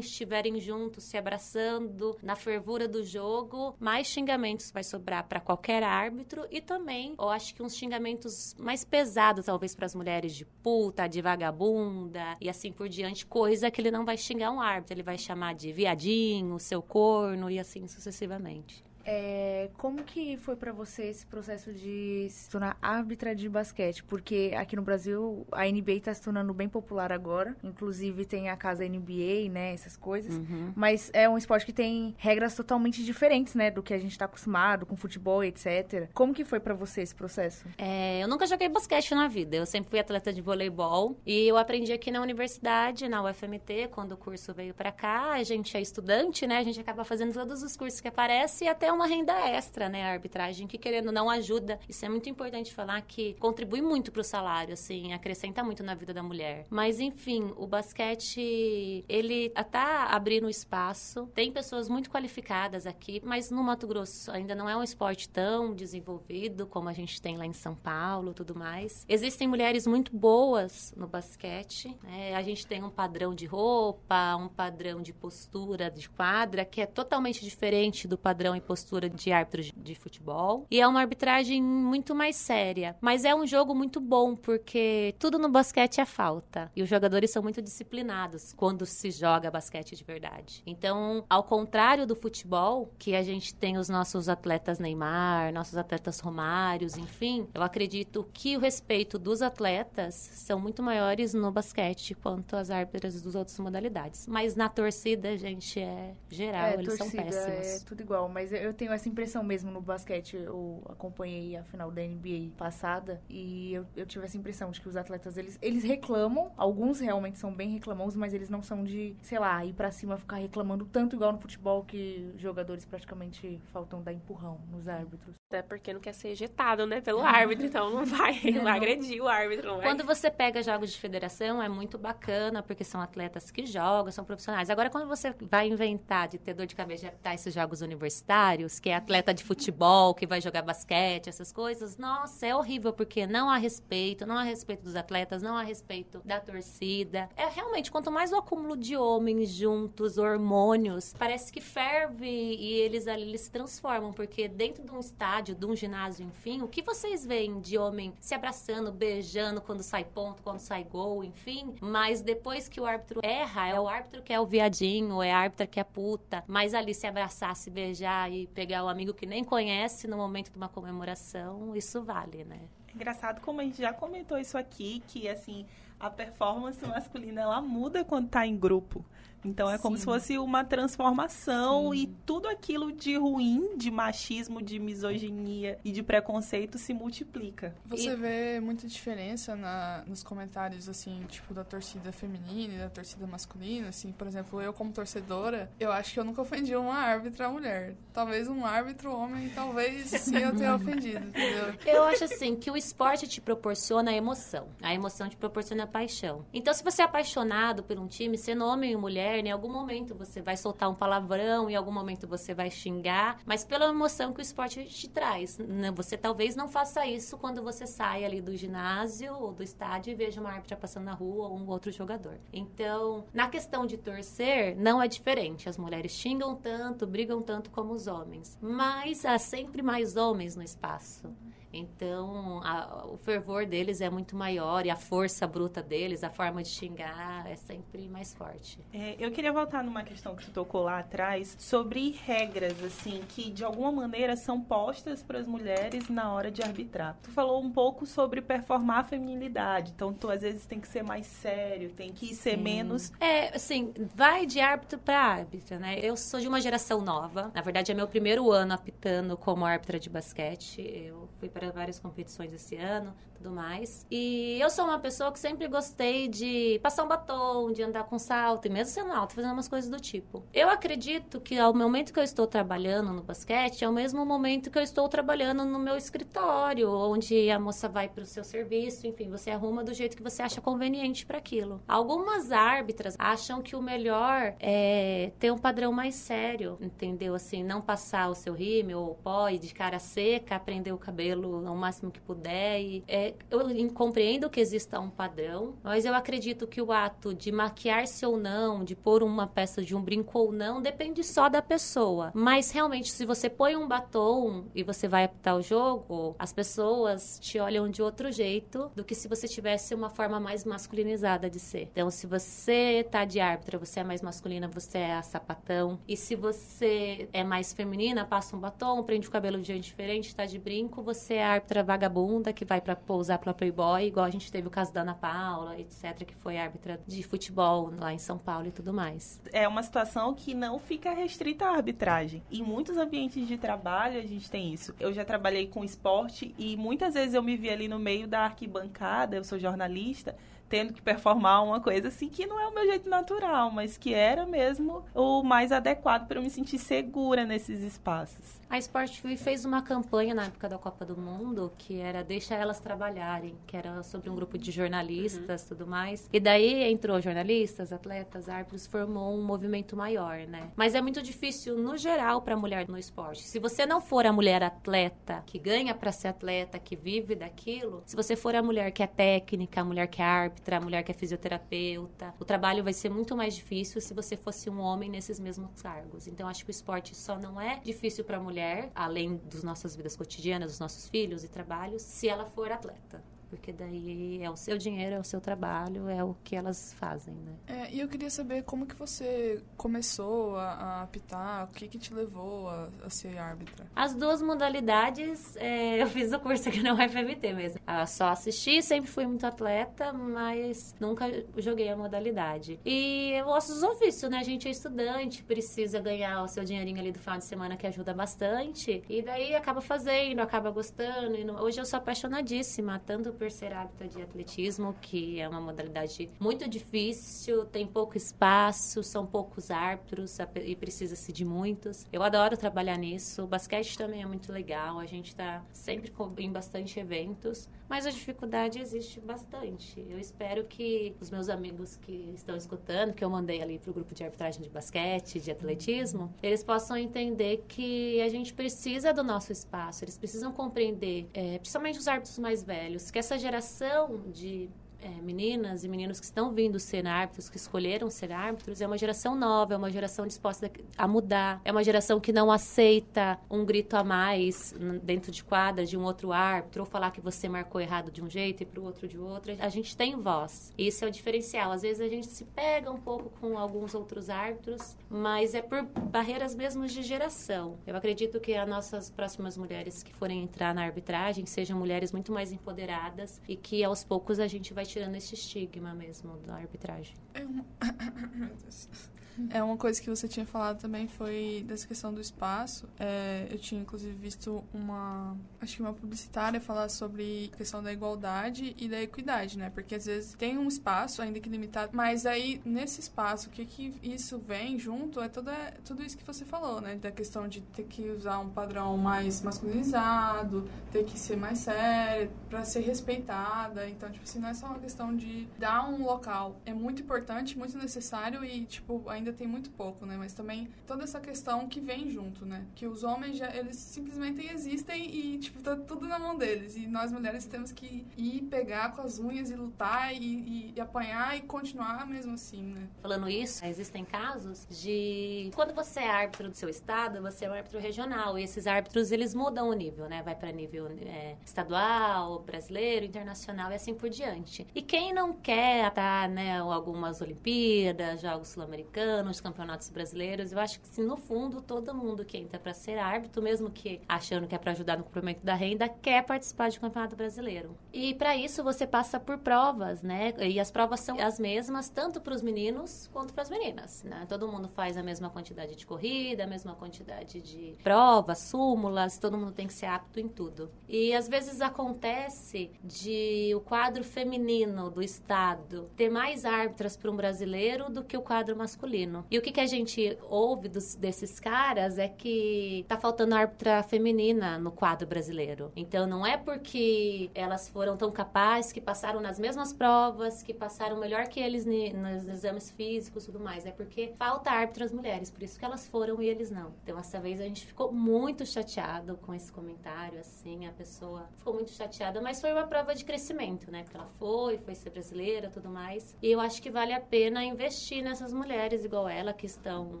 [0.06, 6.46] estiverem juntos, se abraçando, na fervura do jogo, mais xingamentos vai sobrar para qualquer árbitro
[6.50, 11.06] e também, eu acho que uns xingamentos mais pesados, talvez, para as mulheres de puta,
[11.06, 15.02] de vagabunda e assim por diante, coisa que ele não vai xingar um árbitro, ele
[15.02, 18.89] vai chamar de viadinho, seu corno e assim sucessivamente.
[19.04, 24.02] É, como que foi para você esse processo de se tornar árbitra de basquete?
[24.04, 27.56] Porque aqui no Brasil a NBA está se tornando bem popular agora.
[27.62, 29.72] Inclusive tem a casa NBA, né?
[29.72, 30.34] Essas coisas.
[30.34, 30.72] Uhum.
[30.74, 33.70] Mas é um esporte que tem regras totalmente diferentes, né?
[33.70, 36.08] Do que a gente está acostumado com futebol, etc.
[36.12, 37.64] Como que foi para você esse processo?
[37.78, 39.56] É, eu nunca joguei basquete na vida.
[39.56, 44.12] Eu sempre fui atleta de voleibol e eu aprendi aqui na universidade, na UFMT, quando
[44.12, 45.32] o curso veio para cá.
[45.32, 46.58] A gente é estudante, né?
[46.58, 50.04] A gente acaba fazendo todos os cursos que aparecem e até uma renda extra, né?
[50.04, 51.80] A arbitragem que querendo não ajuda.
[51.88, 55.94] Isso é muito importante falar que contribui muito para o salário, assim, acrescenta muito na
[55.94, 56.66] vida da mulher.
[56.68, 61.26] Mas enfim, o basquete ele tá abrindo espaço.
[61.34, 65.74] Tem pessoas muito qualificadas aqui, mas no Mato Grosso ainda não é um esporte tão
[65.74, 69.06] desenvolvido como a gente tem lá em São Paulo, tudo mais.
[69.08, 71.96] Existem mulheres muito boas no basquete.
[72.02, 72.34] Né?
[72.34, 76.86] A gente tem um padrão de roupa, um padrão de postura de quadra que é
[76.86, 78.79] totalmente diferente do padrão e postura
[79.14, 80.66] de árbitros de futebol.
[80.70, 82.96] E é uma arbitragem muito mais séria.
[83.00, 86.70] Mas é um jogo muito bom, porque tudo no basquete é falta.
[86.74, 90.62] E os jogadores são muito disciplinados quando se joga basquete de verdade.
[90.66, 96.20] Então, ao contrário do futebol, que a gente tem os nossos atletas Neymar, nossos atletas
[96.20, 102.56] Romários, enfim, eu acredito que o respeito dos atletas são muito maiores no basquete quanto
[102.56, 104.26] as árbitras dos outras modalidades.
[104.26, 107.82] Mas na torcida, gente, é geral, é, eles são péssimos.
[107.82, 110.36] É tudo igual, mas eu tenho essa impressão mesmo no basquete.
[110.36, 114.88] Eu acompanhei a final da NBA passada e eu, eu tive essa impressão de que
[114.88, 119.16] os atletas, eles, eles reclamam, alguns realmente são bem reclamões, mas eles não são de,
[119.22, 124.02] sei lá, ir pra cima ficar reclamando tanto igual no futebol que jogadores praticamente faltam
[124.02, 125.39] dar empurrão nos árbitros.
[125.50, 129.20] Até porque não quer ser ejetado, né, pelo árbitro, então não vai, não vai agredir
[129.20, 129.66] o árbitro.
[129.66, 129.86] Não vai.
[129.86, 134.24] Quando você pega jogos de federação, é muito bacana, porque são atletas que jogam, são
[134.24, 134.70] profissionais.
[134.70, 138.78] Agora, quando você vai inventar de ter dor de cabeça de apitar esses jogos universitários,
[138.78, 143.26] que é atleta de futebol, que vai jogar basquete, essas coisas, nossa, é horrível, porque
[143.26, 147.28] não há respeito, não há respeito dos atletas, não há respeito da torcida.
[147.36, 153.08] É realmente, quanto mais o acúmulo de homens juntos, hormônios, parece que ferve e eles
[153.08, 156.82] ali eles se transformam, porque dentro de um estádio, de um ginásio, enfim, o que
[156.82, 162.20] vocês veem de homem se abraçando, beijando quando sai ponto, quando sai gol, enfim, mas
[162.20, 165.66] depois que o árbitro erra, é o árbitro que é o viadinho, é a árbitra
[165.66, 169.42] que é puta, mas ali se abraçar, se beijar e pegar o amigo que nem
[169.42, 172.60] conhece no momento de uma comemoração, isso vale, né?
[172.94, 175.64] Engraçado como a gente já comentou isso aqui, que assim,
[175.98, 179.04] a performance masculina ela muda quando tá em grupo.
[179.44, 180.00] Então é como Sim.
[180.00, 181.98] se fosse uma transformação Sim.
[181.98, 187.74] e tudo aquilo de ruim, de machismo, de misoginia e de preconceito se multiplica.
[187.86, 188.16] Você e...
[188.16, 193.88] vê muita diferença na, nos comentários, assim, tipo, da torcida feminina e da torcida masculina,
[193.88, 197.94] assim, por exemplo, eu como torcedora, eu acho que eu nunca ofendi uma árbitra mulher.
[198.12, 201.74] Talvez um árbitro homem, talvez sim eu tenha ofendido, entendeu?
[201.86, 204.68] Eu acho assim, que o esporte te proporciona a emoção.
[204.82, 206.44] A emoção te proporciona a paixão.
[206.52, 210.14] Então, se você é apaixonado por um time, sendo homem ou mulher, em algum momento
[210.14, 214.40] você vai soltar um palavrão, em algum momento você vai xingar, mas pela emoção que
[214.40, 215.58] o esporte te traz.
[215.58, 215.90] Né?
[215.92, 220.14] Você talvez não faça isso quando você sai ali do ginásio ou do estádio e
[220.14, 222.38] veja uma árbitra passando na rua ou um outro jogador.
[222.52, 225.68] Então, na questão de torcer, não é diferente.
[225.68, 230.62] As mulheres xingam tanto, brigam tanto como os homens, mas há sempre mais homens no
[230.62, 231.28] espaço.
[231.72, 236.62] Então, a, o fervor deles é muito maior e a força bruta deles, a forma
[236.62, 238.78] de xingar é sempre mais forte.
[238.92, 243.50] É, eu queria voltar numa questão que tu tocou lá atrás sobre regras, assim, que
[243.50, 247.16] de alguma maneira são postas para as mulheres na hora de arbitrar.
[247.22, 251.02] Tu falou um pouco sobre performar a feminilidade, então tu às vezes tem que ser
[251.02, 252.62] mais sério, tem que ser Sim.
[252.62, 253.12] menos.
[253.20, 255.98] É, assim, vai de árbitro para árbitra, né?
[256.00, 259.98] Eu sou de uma geração nova, na verdade é meu primeiro ano apitando como árbitra
[259.98, 260.80] de basquete.
[260.80, 264.06] Eu fui para para várias competições esse ano, tudo mais.
[264.10, 268.18] E eu sou uma pessoa que sempre gostei de passar um batom, de andar com
[268.18, 270.44] salto, e mesmo sendo alto, fazendo umas coisas do tipo.
[270.52, 274.70] Eu acredito que ao momento que eu estou trabalhando no basquete, é o mesmo momento
[274.70, 279.06] que eu estou trabalhando no meu escritório, onde a moça vai para o seu serviço,
[279.06, 281.82] enfim, você arruma do jeito que você acha conveniente para aquilo.
[281.88, 287.34] Algumas árbitras acham que o melhor é ter um padrão mais sério, entendeu?
[287.34, 291.66] Assim, não passar o seu rímel ou pó e de cara seca, prender o cabelo
[291.66, 292.80] ao máximo que puder.
[292.82, 293.60] E, é, eu
[293.92, 298.84] compreendo que exista um padrão, mas eu acredito que o ato de maquiar-se ou não,
[298.84, 302.30] de pôr uma peça de um brinco ou não, depende só da pessoa.
[302.34, 307.38] Mas realmente, se você põe um batom e você vai apitar o jogo, as pessoas
[307.40, 311.58] te olham de outro jeito do que se você tivesse uma forma mais masculinizada de
[311.58, 311.88] ser.
[311.92, 315.98] Então, se você tá de árbitra, você é mais masculina, você é a sapatão.
[316.06, 320.34] E se você é mais feminina, passa um batom, prende o cabelo de jeito diferente,
[320.34, 324.24] tá de brinco, você é a árbitra vagabunda que vai para pousar pra Playboy, igual
[324.24, 328.14] a gente teve o caso da Ana Paula, etc., que foi árbitra de futebol lá
[328.14, 329.38] em São Paulo e tudo mais.
[329.52, 332.42] É uma situação que não fica restrita à arbitragem.
[332.50, 334.94] Em muitos ambientes de trabalho a gente tem isso.
[334.98, 338.40] Eu já trabalhei com esporte e muitas vezes eu me vi ali no meio da
[338.40, 340.34] arquibancada, eu sou jornalista,
[340.70, 344.14] tendo que performar uma coisa assim que não é o meu jeito natural, mas que
[344.14, 348.60] era mesmo o mais adequado para eu me sentir segura nesses espaços.
[348.70, 352.54] A Sport TV fez uma campanha na época da Copa do Mundo que era Deixa
[352.54, 355.68] Elas Trabalharem, que era sobre um grupo de jornalistas e uhum.
[355.68, 356.30] tudo mais.
[356.32, 360.70] E daí entrou jornalistas, atletas, árbitros, formou um movimento maior, né?
[360.76, 363.42] Mas é muito difícil, no geral, para a mulher no esporte.
[363.42, 368.04] Se você não for a mulher atleta, que ganha para ser atleta, que vive daquilo,
[368.06, 371.02] se você for a mulher que é técnica, a mulher que é árbitra, a mulher
[371.02, 375.08] que é fisioterapeuta, o trabalho vai ser muito mais difícil se você fosse um homem
[375.08, 376.26] nesses mesmos cargos.
[376.26, 379.96] Então, acho que o esporte só não é difícil para a mulher, além das nossas
[379.96, 384.56] vidas cotidianas, dos nossos filhos e trabalhos, se ela for atleta porque daí é o
[384.56, 387.52] seu dinheiro, é o seu trabalho, é o que elas fazem, né?
[387.66, 391.98] É, e eu queria saber como que você começou a, a apitar, o que que
[391.98, 393.86] te levou a, a ser árbitra?
[393.94, 397.80] As duas modalidades, é, eu fiz o curso aqui no UFMT mesmo.
[397.86, 401.26] Eu só assisti, sempre fui muito atleta, mas nunca
[401.58, 402.78] joguei a modalidade.
[402.84, 404.38] E eu gosto dos ofícios, né?
[404.38, 407.86] A gente é estudante, precisa ganhar o seu dinheirinho ali do final de semana, que
[407.86, 409.02] ajuda bastante.
[409.08, 411.36] E daí acaba fazendo, acaba gostando.
[411.36, 416.68] E hoje eu sou apaixonadíssima, tanto ser árbitra de atletismo, que é uma modalidade muito
[416.68, 422.06] difícil, tem pouco espaço, são poucos árbitros e precisa-se de muitos.
[422.12, 423.44] Eu adoro trabalhar nisso.
[423.44, 428.10] O basquete também é muito legal, a gente está sempre em bastante eventos, mas a
[428.10, 430.06] dificuldade existe bastante.
[430.08, 433.92] Eu espero que os meus amigos que estão escutando, que eu mandei ali para o
[433.92, 439.24] grupo de arbitragem de basquete, de atletismo, eles possam entender que a gente precisa do
[439.24, 444.70] nosso espaço, eles precisam compreender, é, principalmente os árbitros mais velhos, que essa geração de
[445.02, 448.98] é, meninas e meninos que estão vindo ser árbitros, que escolheram ser árbitros, é uma
[448.98, 453.64] geração nova, é uma geração disposta a mudar, é uma geração que não aceita um
[453.64, 457.80] grito a mais dentro de quadra de um outro árbitro, ou falar que você marcou
[457.80, 459.56] errado de um jeito e para o outro de outro.
[459.58, 460.72] A gente tem voz.
[460.76, 461.72] Isso é o diferencial.
[461.72, 465.82] Às vezes a gente se pega um pouco com alguns outros árbitros, mas é por
[465.82, 467.78] barreiras mesmo de geração.
[467.86, 472.32] Eu acredito que as nossas próximas mulheres que forem entrar na arbitragem sejam mulheres muito
[472.32, 477.14] mais empoderadas e que aos poucos a gente vai tirando esse estigma mesmo da arbitragem.
[477.34, 477.40] É.
[479.50, 482.88] É uma coisa que você tinha falado também foi dessa questão do espaço.
[482.98, 487.92] É, eu tinha inclusive visto uma, acho que uma publicitária falar sobre a questão da
[487.92, 489.70] igualdade e da equidade, né?
[489.70, 493.64] Porque às vezes tem um espaço ainda que limitado, mas aí nesse espaço o que
[493.64, 495.52] que isso vem junto é toda
[495.84, 496.96] tudo isso que você falou, né?
[496.96, 502.30] Da questão de ter que usar um padrão mais masculinizado, ter que ser mais séria
[502.48, 503.88] para ser respeitada.
[503.88, 506.56] Então, tipo assim, não é só uma questão de dar um local.
[506.64, 510.16] É muito importante, muito necessário e tipo ainda ainda tem muito pouco, né?
[510.18, 512.66] Mas também toda essa questão que vem junto, né?
[512.74, 516.76] Que os homens já, eles simplesmente existem e, tipo, tá tudo na mão deles.
[516.76, 520.80] E nós mulheres temos que ir pegar com as unhas e lutar e, e, e
[520.80, 522.88] apanhar e continuar mesmo assim, né?
[523.00, 527.54] Falando isso, existem casos de quando você é árbitro do seu estado, você é um
[527.54, 530.22] árbitro regional e esses árbitros eles mudam o nível, né?
[530.22, 534.66] Vai para nível é, estadual, brasileiro, internacional e assim por diante.
[534.74, 540.52] E quem não quer estar, né, algumas Olimpíadas, Jogos Sul-Americanos nos campeonatos brasileiros.
[540.52, 544.00] Eu acho que, assim, no fundo, todo mundo que entra para ser árbitro, mesmo que
[544.08, 547.76] achando que é para ajudar no cumprimento da renda, quer participar de um campeonato brasileiro.
[547.92, 550.32] E para isso você passa por provas, né?
[550.38, 554.26] E as provas são as mesmas tanto para os meninos quanto para as meninas, né?
[554.28, 559.36] Todo mundo faz a mesma quantidade de corrida, a mesma quantidade de provas, súmulas, todo
[559.36, 560.70] mundo tem que ser apto em tudo.
[560.88, 567.16] E às vezes acontece de o quadro feminino do estado ter mais árbitras para um
[567.16, 569.24] brasileiro do que o quadro masculino masculino.
[569.30, 573.82] E o que, que a gente ouve dos, desses caras é que tá faltando árbitra
[573.82, 575.72] feminina no quadro brasileiro.
[575.76, 580.98] Então não é porque elas foram tão capazes que passaram nas mesmas provas, que passaram
[580.98, 583.66] melhor que eles nos exames físicos e tudo mais.
[583.66, 586.72] É porque falta árbitras mulheres, por isso que elas foram e eles não.
[586.82, 591.54] Então essa vez a gente ficou muito chateado com esse comentário, assim, a pessoa ficou
[591.54, 593.82] muito chateada, mas foi uma prova de crescimento, né?
[593.82, 596.16] Porque ela foi, foi ser brasileira, tudo mais.
[596.22, 600.00] E eu acho que vale a pena investir nessas mulheres igual ela que estão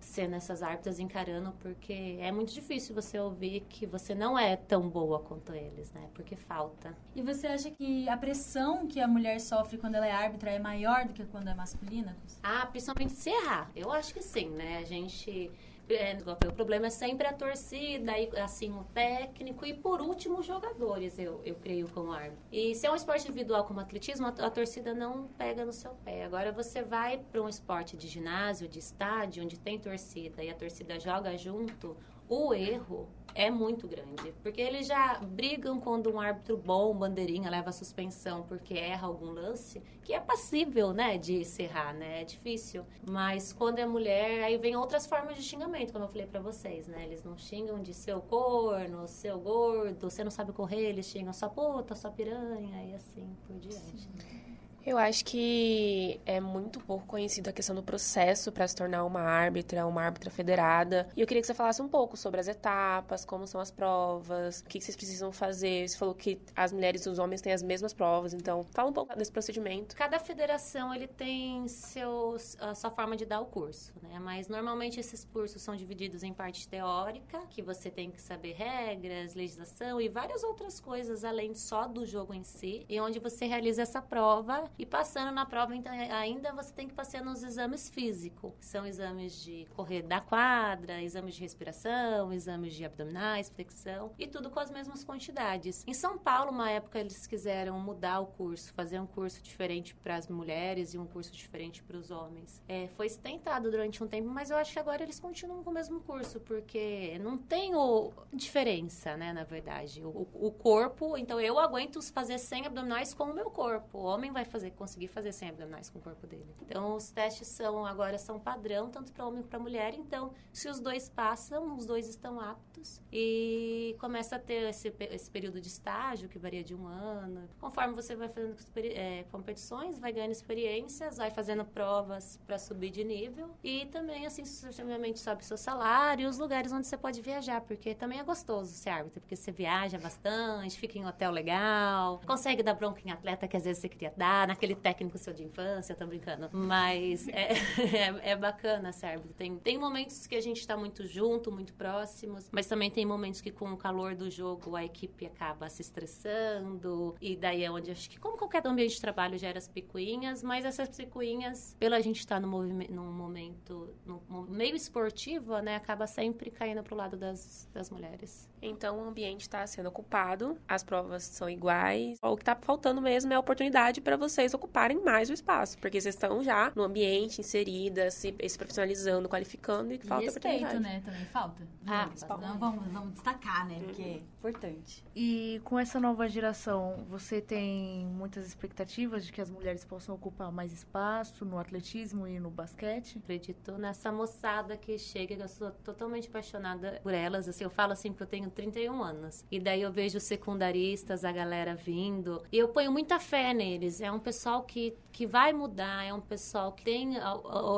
[0.00, 4.88] sendo essas árbitras encarando, porque é muito difícil você ouvir que você não é tão
[4.88, 6.08] boa quanto eles, né?
[6.14, 6.96] Porque falta.
[7.14, 10.58] E você acha que a pressão que a mulher sofre quando ela é árbitra é
[10.60, 12.16] maior do que quando é masculina?
[12.42, 13.70] Ah, principalmente se errar.
[13.74, 14.78] Eu acho que sim, né?
[14.78, 15.50] A gente
[15.94, 16.16] é,
[16.48, 21.18] o problema é sempre a torcida, e, assim, o técnico e, por último, os jogadores,
[21.18, 22.38] eu, eu creio, como árbitro.
[22.50, 25.92] E se é um esporte individual como atletismo, a, a torcida não pega no seu
[26.04, 26.24] pé.
[26.24, 30.54] Agora, você vai para um esporte de ginásio, de estádio, onde tem torcida e a
[30.54, 31.96] torcida joga junto,
[32.28, 34.32] o erro é muito grande.
[34.42, 39.82] Porque eles já brigam quando um árbitro bom, bandeirinha, leva suspensão porque erra algum lance,
[40.02, 42.22] que é passível, né, de encerrar, né?
[42.22, 42.84] É difícil.
[43.08, 46.88] Mas quando é mulher, aí vem outras formas de xingamento, como eu falei para vocês,
[46.88, 47.04] né?
[47.04, 51.50] Eles não xingam de seu corno, seu gordo, você não sabe correr, eles xingam sua
[51.50, 54.00] puta, sua piranha e assim por diante.
[54.00, 54.55] Sim.
[54.86, 59.20] Eu acho que é muito pouco conhecido a questão do processo para se tornar uma
[59.20, 61.08] árbitra, uma árbitra federada.
[61.16, 64.60] E eu queria que você falasse um pouco sobre as etapas, como são as provas,
[64.60, 65.88] o que vocês precisam fazer.
[65.88, 68.92] Você falou que as mulheres e os homens têm as mesmas provas, então fala um
[68.92, 69.96] pouco desse procedimento.
[69.96, 74.20] Cada federação ele tem seus, a sua forma de dar o curso, né?
[74.20, 79.34] Mas normalmente esses cursos são divididos em parte teórica, que você tem que saber regras,
[79.34, 83.82] legislação e várias outras coisas além só do jogo em si, e onde você realiza
[83.82, 88.52] essa prova e passando na prova, então, ainda você tem que passar nos exames físicos.
[88.60, 94.50] São exames de correr da quadra, exames de respiração, exames de abdominais, flexão, e tudo
[94.50, 95.84] com as mesmas quantidades.
[95.86, 100.16] Em São Paulo, uma época, eles quiseram mudar o curso, fazer um curso diferente para
[100.16, 102.62] as mulheres e um curso diferente para os homens.
[102.68, 105.74] É, foi tentado durante um tempo, mas eu acho que agora eles continuam com o
[105.74, 110.02] mesmo curso, porque não tem o, diferença, né, na verdade.
[110.04, 113.98] O, o corpo, então eu aguento fazer 100 abdominais com o meu corpo.
[113.98, 116.46] O homem vai fazer fazer, conseguir fazer 100 abdominais com o corpo dele.
[116.62, 119.94] Então, os testes são agora são padrão, tanto para homem como para mulher.
[119.94, 125.30] Então, se os dois passam, os dois estão aptos e começa a ter esse, esse
[125.30, 127.48] período de estágio que varia de um ano.
[127.60, 133.04] Conforme você vai fazendo é, competições, vai ganhando experiências, vai fazendo provas para subir de
[133.04, 137.60] nível e também, assim, sucessivamente sobe seu salário e os lugares onde você pode viajar,
[137.60, 142.62] porque também é gostoso ser árbitro, porque você viaja bastante, fica em hotel legal, consegue
[142.62, 145.94] dar bronca em atleta que às vezes você queria dar, aquele técnico seu de infância,
[145.94, 146.48] tô brincando.
[146.52, 147.52] Mas é,
[148.22, 149.28] é, é bacana, serve.
[149.34, 153.40] Tem, tem momentos que a gente tá muito junto, muito próximos, mas também tem momentos
[153.40, 157.14] que com o calor do jogo a equipe acaba se estressando.
[157.20, 160.64] E daí é onde acho que, como qualquer ambiente de trabalho, gera as picuinhas, mas
[160.64, 166.06] essas picuinhas, pela gente estar tá no movimento, num momento, no meio esportivo, né, acaba
[166.06, 168.48] sempre caindo pro lado das, das mulheres.
[168.60, 172.18] Então o ambiente está sendo ocupado, as provas são iguais.
[172.22, 176.00] O que está faltando mesmo é a oportunidade para vocês ocuparem mais o espaço, porque
[176.00, 181.02] vocês estão já no ambiente, inseridas, se, se profissionalizando, qualificando e, e falta respeito, né?
[181.04, 181.66] Também falta.
[181.86, 183.78] Ah, então, vamos, vamos destacar, né?
[183.84, 185.04] Porque é importante.
[185.14, 190.50] E com essa nova geração, você tem muitas expectativas de que as mulheres possam ocupar
[190.50, 193.18] mais espaço no atletismo e no basquete?
[193.18, 197.48] Acredito nessa moçada que chega, eu sou totalmente apaixonada por elas.
[197.48, 199.44] Assim, eu falo assim que eu tenho 31 anos.
[199.50, 202.42] E daí eu vejo os secundaristas, a galera vindo.
[202.50, 204.00] E eu ponho muita fé neles.
[204.00, 207.18] É um pessoal que, que vai mudar, é um pessoal que tem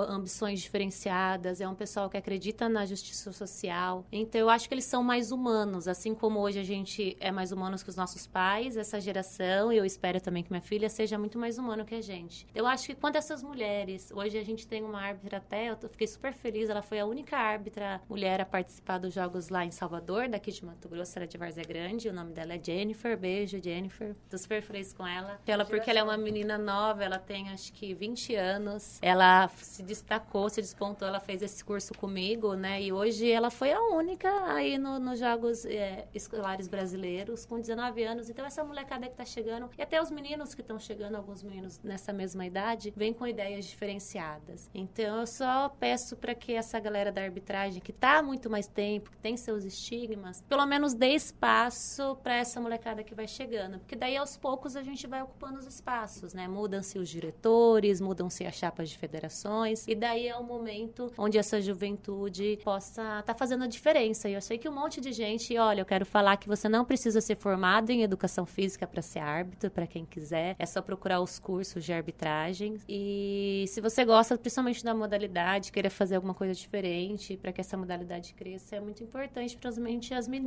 [0.09, 4.07] ambições diferenciadas, é um pessoal que acredita na justiça social.
[4.13, 7.51] Então eu acho que eles são mais humanos, assim como hoje a gente é mais
[7.51, 11.19] humanos que os nossos pais, essa geração, e eu espero também que minha filha seja
[11.19, 12.47] muito mais humano que a gente.
[12.55, 16.07] Eu acho que quando essas mulheres, hoje a gente tem uma árbitra até, eu fiquei
[16.07, 20.29] super feliz, ela foi a única árbitra mulher a participar dos jogos lá em Salvador,
[20.29, 23.61] daqui de Mato Grosso, ela é de Várzea Grande, o nome dela é Jennifer, beijo
[23.63, 25.41] Jennifer, tô super feliz com ela.
[25.47, 29.83] Ela, porque ela é uma menina nova, ela tem acho que 20 anos, ela se
[29.83, 34.29] destacou, se despontou, ela fez esse curso comigo, né, e hoje ela foi a única
[34.53, 39.25] aí no, nos Jogos é, Escolares Brasileiros, com 19 anos, então essa molecada que tá
[39.25, 43.27] chegando, e até os meninos que estão chegando, alguns meninos nessa mesma idade, vêm com
[43.27, 44.71] ideias diferenciadas.
[44.75, 48.67] Então eu só peço para que essa galera da arbitragem, que tá há muito mais
[48.67, 53.79] tempo, que tem seus estigmas, pelo menos dê espaço para essa molecada que vai chegando,
[53.79, 56.33] porque daí aos poucos a gente vai ocupando os espaços.
[56.33, 56.49] né?
[56.49, 61.61] Mudam-se os diretores, mudam-se as chapas de federações, e daí é o momento onde essa
[61.61, 64.29] juventude possa estar tá fazendo a diferença.
[64.29, 66.85] E eu sei que um monte de gente, olha, eu quero falar que você não
[66.85, 71.21] precisa ser formado em educação física para ser árbitro, para quem quiser, é só procurar
[71.21, 72.79] os cursos de arbitragem.
[72.89, 77.77] E se você gosta principalmente da modalidade, querer fazer alguma coisa diferente para que essa
[77.77, 80.38] modalidade cresça, é muito importante, principalmente as meninas,